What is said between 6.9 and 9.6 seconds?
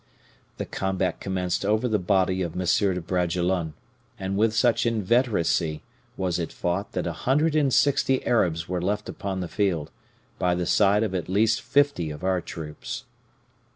that a hundred and sixty Arabs were left upon the